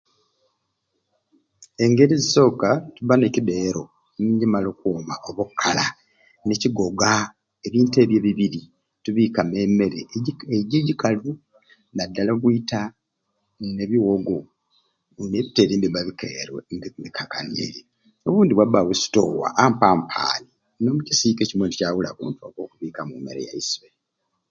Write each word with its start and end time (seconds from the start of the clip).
Engeri 1.83 2.13
ezisoka 2.15 2.69
tubba 2.95 3.15
nekideero 3.17 3.83
njimala 4.31 4.67
okwoomaku 4.73 5.25
oba 5.29 5.41
okala 5.49 5.85
nekigoga, 6.47 7.09
ebintu 7.67 7.95
ebyo 8.03 8.17
ebibiri 8.19 8.61
tubikamu 9.03 9.53
emeere 9.63 9.99
ejika 10.15 10.43
ejo 10.55 10.75
ejikalu 10.81 11.31
nadala 11.95 12.31
obwiita 12.33 12.81
nebiwoogo 13.75 14.37
nebitere 15.29 15.73
mbiba 15.77 16.07
bikerwe 16.07 16.59
mbiba 16.73 16.87
bikanyiire 17.03 17.81
obundi 18.27 18.53
wabawo 18.57 18.89
esitowa 18.95 19.47
ampampi 19.63 20.45
nomukisiika 20.81 21.41
ekimwei 21.43 21.69
nikyawulamu 21.71 22.23
wokubikamu 22.59 23.11
emeere 23.19 23.41
yaiswe. 23.47 23.87